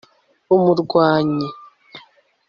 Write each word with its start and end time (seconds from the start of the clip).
umurwanyi 0.55 1.47